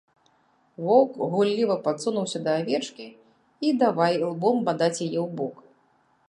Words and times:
Воўк 0.85 1.19
гулліва 1.33 1.75
падсунуўся 1.85 2.39
да 2.47 2.51
авечкі 2.63 3.05
і 3.69 3.75
давай 3.85 4.19
ілбом 4.23 4.57
бадаць 4.71 4.95
яе 5.07 5.19
ў 5.27 5.29
бок. 5.45 5.55